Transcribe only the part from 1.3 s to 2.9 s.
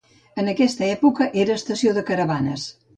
era estació de caravanes.